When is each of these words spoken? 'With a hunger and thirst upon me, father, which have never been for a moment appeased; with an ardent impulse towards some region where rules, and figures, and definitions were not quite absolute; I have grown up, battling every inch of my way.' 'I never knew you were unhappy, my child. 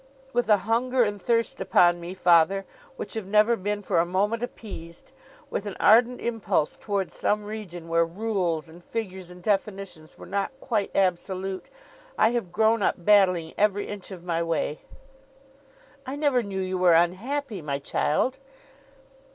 'With 0.33 0.49
a 0.49 0.57
hunger 0.65 1.03
and 1.03 1.21
thirst 1.21 1.61
upon 1.61 1.99
me, 1.99 2.15
father, 2.15 2.65
which 2.95 3.13
have 3.13 3.27
never 3.27 3.55
been 3.55 3.83
for 3.83 3.99
a 3.99 4.03
moment 4.07 4.41
appeased; 4.41 5.11
with 5.51 5.67
an 5.67 5.77
ardent 5.79 6.19
impulse 6.21 6.75
towards 6.75 7.13
some 7.15 7.43
region 7.45 7.87
where 7.87 8.03
rules, 8.03 8.67
and 8.67 8.83
figures, 8.83 9.29
and 9.29 9.43
definitions 9.43 10.17
were 10.17 10.25
not 10.25 10.49
quite 10.59 10.89
absolute; 10.95 11.69
I 12.17 12.29
have 12.31 12.51
grown 12.51 12.81
up, 12.81 12.95
battling 12.97 13.53
every 13.59 13.85
inch 13.87 14.09
of 14.09 14.23
my 14.23 14.41
way.' 14.41 14.79
'I 16.07 16.15
never 16.15 16.41
knew 16.41 16.61
you 16.61 16.79
were 16.79 16.93
unhappy, 16.93 17.61
my 17.61 17.77
child. 17.77 18.39